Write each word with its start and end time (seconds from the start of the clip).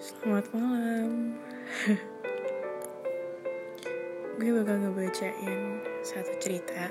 Selamat 0.00 0.48
malam. 0.56 1.36
Gue 4.40 4.50
bakal 4.56 4.80
ngebacain 4.80 5.60
satu 6.00 6.32
cerita. 6.40 6.88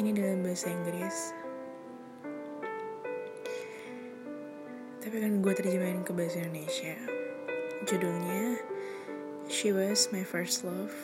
Ini 0.00 0.08
dalam 0.16 0.40
bahasa 0.40 0.72
Inggris. 0.72 1.36
Tapi 5.04 5.16
kan 5.20 5.44
gue 5.44 5.52
terjemahin 5.52 6.00
ke 6.00 6.16
bahasa 6.16 6.40
Indonesia. 6.40 6.96
Judulnya 7.84 8.56
She 9.52 9.68
Was 9.68 10.16
My 10.16 10.24
First 10.24 10.64
Love. 10.64 10.96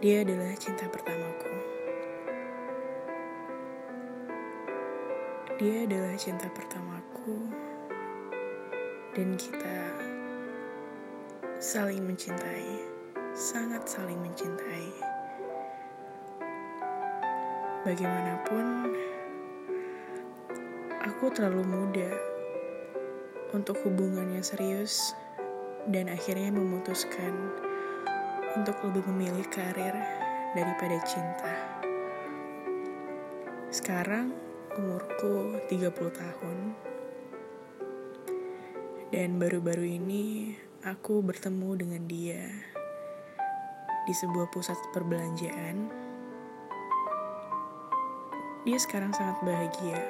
Dia 0.00 0.24
adalah 0.24 0.56
cinta 0.56 0.88
pertamaku. 0.88 1.73
Dia 5.54 5.86
adalah 5.86 6.18
cinta 6.18 6.50
pertamaku, 6.50 7.46
dan 9.14 9.38
kita 9.38 9.78
saling 11.62 12.02
mencintai, 12.02 12.82
sangat 13.38 13.86
saling 13.86 14.18
mencintai. 14.18 14.90
Bagaimanapun, 17.86 18.98
aku 21.06 21.30
terlalu 21.30 21.62
muda 21.62 22.10
untuk 23.54 23.78
hubungannya 23.86 24.42
serius, 24.42 25.14
dan 25.86 26.10
akhirnya 26.10 26.50
memutuskan 26.50 27.30
untuk 28.58 28.74
lebih 28.90 29.06
memilih 29.06 29.46
karir 29.54 29.94
daripada 30.58 30.98
cinta. 31.06 31.54
Sekarang, 33.70 34.34
umurku 34.74 35.62
30 35.70 35.94
tahun. 35.94 36.58
Dan 39.14 39.38
baru-baru 39.38 39.86
ini 39.86 40.50
aku 40.82 41.22
bertemu 41.22 41.70
dengan 41.78 42.02
dia 42.10 42.50
di 44.04 44.12
sebuah 44.12 44.50
pusat 44.50 44.74
perbelanjaan. 44.90 45.86
Dia 48.66 48.78
sekarang 48.80 49.14
sangat 49.14 49.38
bahagia, 49.46 50.00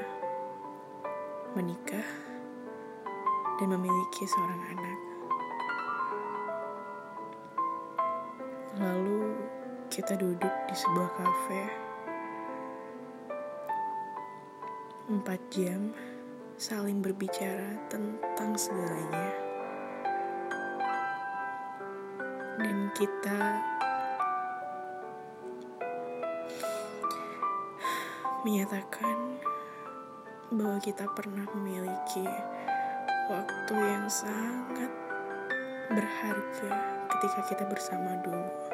menikah, 1.53 2.09
dan 3.61 3.69
memiliki 3.69 4.25
seorang 4.25 4.63
anak. 4.73 4.99
Lalu 8.81 9.37
kita 9.93 10.17
duduk 10.17 10.55
di 10.67 10.75
sebuah 10.75 11.11
kafe 11.21 11.84
Empat 15.05 15.37
jam 15.53 15.93
saling 16.57 17.05
berbicara 17.05 17.77
tentang 17.93 18.57
segalanya. 18.57 19.29
Dan 22.57 22.89
kita 22.97 23.41
menyatakan 28.49 29.37
bahwa 30.49 30.81
kita 30.81 31.05
pernah 31.13 31.45
memiliki 31.53 32.25
waktu 33.29 33.75
yang 33.77 34.09
sangat 34.09 34.89
berharga 35.93 36.73
ketika 37.13 37.41
kita 37.53 37.65
bersama 37.69 38.17
dulu. 38.25 38.74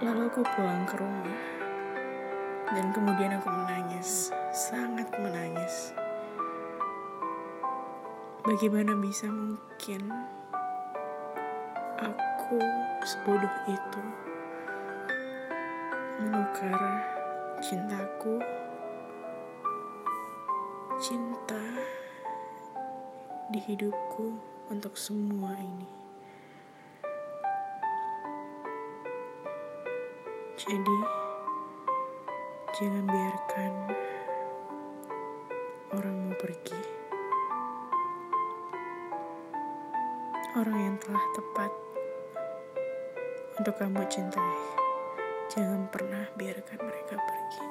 Lalu 0.00 0.32
aku 0.32 0.40
pulang 0.56 0.88
ke 0.88 0.96
rumah 0.96 1.36
dan 2.72 2.88
kemudian 2.88 3.36
aku 3.36 3.52
menangis, 3.52 4.32
sangat 4.48 5.04
menangis. 5.20 5.92
Bagaimana 8.40 8.96
bisa 8.96 9.28
mungkin 9.28 10.08
aku 12.00 12.56
sebodoh 13.04 13.56
itu 13.68 14.02
menukar 16.24 16.80
cintaku, 17.60 18.40
cinta 20.96 21.60
di 23.52 23.60
hidupku 23.68 24.32
untuk 24.72 24.96
semua 24.96 25.60
ini. 25.60 25.99
Jadi, 30.60 30.98
jangan 32.76 33.08
biarkan 33.08 33.72
orang 35.96 36.16
mau 36.20 36.36
pergi. 36.36 36.76
Orang 40.60 40.76
yang 40.76 41.00
telah 41.00 41.24
tepat 41.32 41.72
untuk 43.56 43.72
kamu 43.80 44.04
cintai, 44.12 44.60
jangan 45.48 45.88
pernah 45.88 46.28
biarkan 46.36 46.76
mereka 46.84 47.16
pergi. 47.16 47.64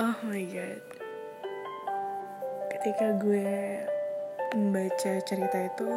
oh 0.00 0.16
my 0.24 0.44
god, 0.48 0.80
ketika 2.72 3.20
gue 3.20 3.84
membaca 4.54 5.12
cerita 5.26 5.58
itu 5.66 5.88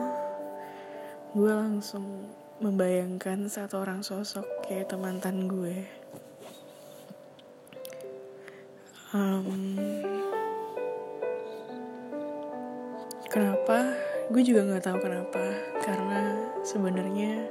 gue 1.37 1.53
langsung 1.53 2.25
membayangkan 2.59 3.45
satu 3.45 3.85
orang 3.85 4.01
sosok 4.01 4.43
kayak 4.65 4.91
mantan 4.97 5.45
gue. 5.45 5.85
Um, 9.13 9.77
kenapa? 13.29 13.95
Gue 14.29 14.41
juga 14.41 14.65
nggak 14.65 14.85
tahu 14.85 14.97
kenapa. 15.01 15.45
Karena 15.85 16.21
sebenarnya 16.65 17.47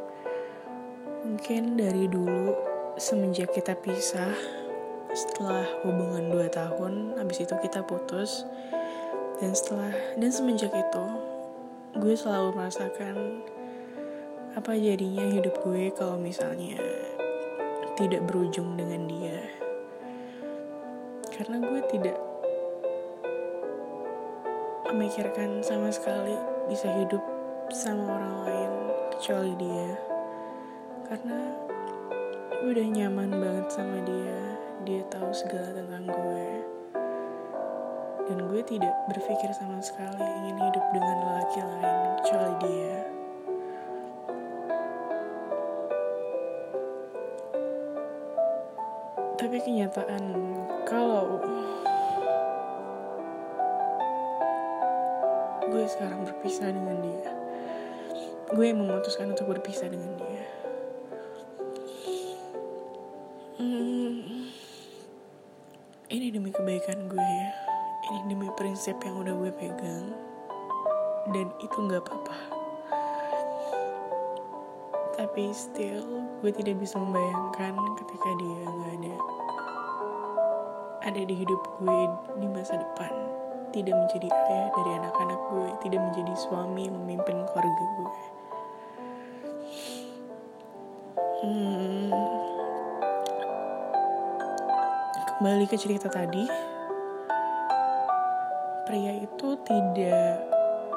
mungkin 1.23 1.79
dari 1.79 2.11
dulu 2.11 2.55
semenjak 2.99 3.55
kita 3.55 3.79
pisah 3.79 4.35
setelah 5.15 5.65
hubungan 5.83 6.29
2 6.31 6.53
tahun 6.53 7.17
habis 7.17 7.43
itu 7.43 7.55
kita 7.65 7.81
putus 7.87 8.45
dan 9.39 9.55
setelah 9.55 9.95
dan 10.19 10.31
semenjak 10.31 10.75
itu 10.75 11.05
gue 11.99 12.15
selalu 12.15 12.59
merasakan 12.59 13.43
apa 14.59 14.75
jadinya 14.75 15.23
hidup 15.31 15.55
gue 15.63 15.95
kalau 15.95 16.19
misalnya 16.19 16.83
tidak 17.99 18.23
berujung 18.31 18.79
dengan 18.79 19.11
dia. 19.11 19.39
Karena 21.35 21.59
gue 21.59 21.81
tidak 21.91 22.19
memikirkan 24.87 25.63
sama 25.67 25.91
sekali 25.91 26.39
bisa 26.71 26.87
hidup 26.95 27.23
sama 27.75 28.07
orang 28.07 28.35
lain 28.47 28.73
kecuali 29.19 29.53
dia. 29.59 29.91
Karena 31.11 31.39
gue 32.63 32.71
udah 32.71 32.87
nyaman 32.87 33.31
banget 33.35 33.67
sama 33.75 33.99
dia. 34.07 34.39
Dia 34.87 35.03
tahu 35.11 35.35
segala 35.35 35.75
tentang 35.75 36.07
gue 36.07 36.47
dan 38.29 38.45
gue 38.45 38.61
tidak 38.61 38.93
berpikir 39.09 39.49
sama 39.57 39.81
sekali 39.81 40.21
ingin 40.21 40.61
hidup 40.61 40.85
dengan 40.93 41.17
lelaki 41.25 41.61
lain 41.65 41.97
kecuali 42.21 42.55
dia. 42.61 42.97
Tapi 49.41 49.57
kenyataan 49.65 50.25
kalau 50.85 51.41
gue 55.73 55.85
sekarang 55.89 56.29
berpisah 56.29 56.69
dengan 56.69 57.01
dia, 57.01 57.33
gue 58.53 58.69
memutuskan 58.77 59.33
untuk 59.33 59.57
berpisah 59.57 59.89
dengan 59.89 60.13
dia. 60.21 60.45
Hmm, 63.57 64.53
ini 66.13 66.27
demi 66.29 66.53
kebaikan 66.53 67.09
gue 67.09 67.25
ya 67.25 67.68
ini 68.09 68.25
demi 68.25 68.49
prinsip 68.57 68.97
yang 69.05 69.21
udah 69.21 69.37
gue 69.37 69.53
pegang. 69.53 70.17
Dan 71.29 71.53
itu 71.61 71.77
nggak 71.77 72.01
apa-apa. 72.09 72.37
Tapi 75.13 75.53
still 75.53 76.25
gue 76.41 76.49
tidak 76.57 76.81
bisa 76.81 76.97
membayangkan 76.97 77.77
ketika 78.01 78.31
dia 78.41 78.65
nggak 78.65 78.93
ada. 78.97 79.17
Ada 81.05 81.21
di 81.21 81.35
hidup 81.37 81.61
gue 81.85 82.01
di 82.41 82.49
masa 82.49 82.81
depan. 82.81 83.13
Tidak 83.77 83.93
menjadi 83.93 84.33
ayah 84.33 84.69
dari 84.73 84.91
anak-anak 85.05 85.41
gue. 85.53 85.69
Tidak 85.85 86.01
menjadi 86.01 86.33
suami 86.33 86.89
memimpin 86.89 87.45
keluarga 87.45 87.85
gue. 88.01 88.13
Hmm. 91.39 92.13
kembali 95.39 95.71
ke 95.71 95.79
cerita 95.79 96.11
tadi 96.11 96.51
pria 98.89 99.21
itu 99.21 99.53
tidak 99.69 100.49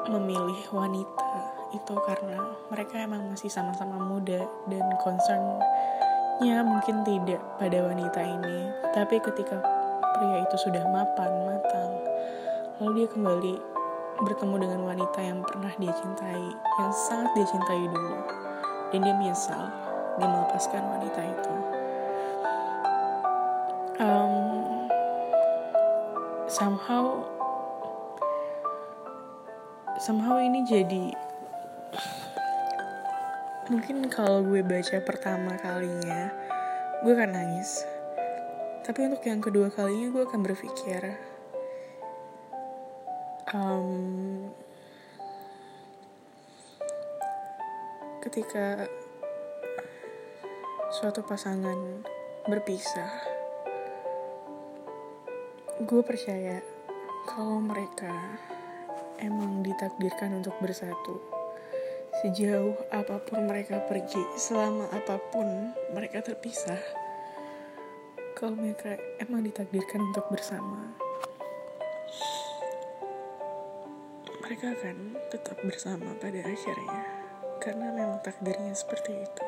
memilih 0.08 0.64
wanita 0.72 1.28
itu 1.76 1.92
karena 2.08 2.40
mereka 2.72 3.04
emang 3.04 3.28
masih 3.28 3.52
sama-sama 3.52 4.00
muda 4.00 4.48
dan 4.64 4.84
concernnya 5.04 6.64
mungkin 6.64 7.04
tidak 7.04 7.44
pada 7.60 7.84
wanita 7.84 8.16
ini. 8.24 8.72
Tapi 8.96 9.20
ketika 9.20 9.60
pria 10.16 10.40
itu 10.40 10.56
sudah 10.56 10.88
mapan 10.88 11.32
matang 11.44 11.92
lalu 12.80 13.04
dia 13.04 13.08
kembali 13.12 13.54
bertemu 14.24 14.54
dengan 14.64 14.80
wanita 14.88 15.20
yang 15.20 15.44
pernah 15.44 15.72
dia 15.76 15.92
cintai 15.92 16.44
yang 16.80 16.92
sangat 16.96 17.28
dia 17.36 17.44
cintai 17.44 17.92
dulu. 17.92 18.16
Dan 18.88 19.04
dia 19.04 19.14
menyesal 19.20 19.68
dia 20.16 20.28
melepaskan 20.32 20.80
wanita 20.96 21.20
itu. 21.28 21.54
Um, 24.00 24.88
somehow 26.48 27.28
somehow 30.02 30.34
ini 30.42 30.66
jadi 30.66 31.14
mungkin 33.70 34.10
kalau 34.10 34.42
gue 34.42 34.58
baca 34.66 34.98
pertama 34.98 35.54
kalinya 35.62 36.26
gue 37.06 37.12
akan 37.14 37.30
nangis. 37.30 37.86
Tapi 38.82 39.06
untuk 39.06 39.22
yang 39.22 39.38
kedua 39.38 39.70
kalinya 39.70 40.10
gue 40.10 40.22
akan 40.26 40.42
berpikir 40.42 41.02
um, 43.54 44.50
ketika 48.26 48.90
suatu 50.90 51.22
pasangan 51.22 52.02
berpisah 52.50 53.22
gue 55.86 56.02
percaya 56.02 56.58
kalau 57.30 57.62
mereka 57.62 58.10
emang 59.22 59.62
ditakdirkan 59.62 60.42
untuk 60.42 60.58
bersatu 60.58 61.32
Sejauh 62.20 62.76
apa 62.92 63.18
pun 63.24 63.48
mereka 63.48 63.80
pergi, 63.88 64.20
selama 64.36 64.84
apa 64.92 65.16
pun 65.32 65.72
mereka 65.96 66.20
terpisah, 66.20 66.78
kalau 68.36 68.52
mereka 68.52 69.00
emang 69.16 69.42
ditakdirkan 69.42 70.12
untuk 70.12 70.28
bersama, 70.28 70.92
mereka 74.44 74.76
akan 74.76 75.16
tetap 75.32 75.56
bersama 75.64 76.12
pada 76.20 76.44
akhirnya, 76.44 77.02
karena 77.64 77.90
memang 77.96 78.20
takdirnya 78.20 78.76
seperti 78.76 79.16
itu. 79.16 79.46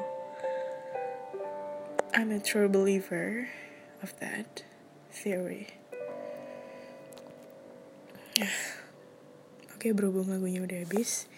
I'm 2.16 2.32
a 2.32 2.40
true 2.40 2.72
believer 2.72 3.52
of 4.00 4.16
that 4.24 4.64
theory. 5.12 5.68
Oke, 9.84 9.92
berhubung 9.92 10.32
lagunya 10.32 10.64
udah 10.64 10.80
habis, 10.80 11.28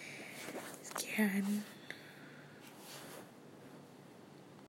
sekian 0.87 1.67